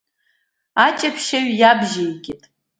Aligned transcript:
Аҷаԥшьаҩ 0.85 1.47
иабжьеигеит. 1.59 2.43